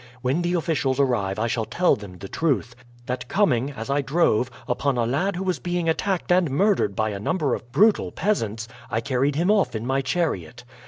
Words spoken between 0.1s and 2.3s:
When the officials arrive I shall tell them the